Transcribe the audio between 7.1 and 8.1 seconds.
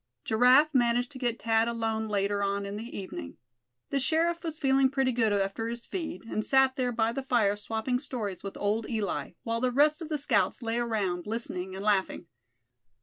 the fire swapping